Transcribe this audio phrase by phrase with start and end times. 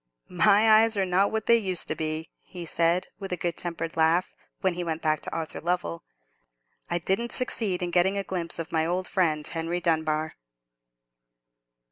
[0.31, 3.95] "My eyes are not what they used to be," he said, with a good tempered
[3.95, 6.03] laugh, when he went back to Arthur Lovell.
[6.89, 10.37] "I didn't succeed in getting a glimpse of my old friend Henry Dunbar."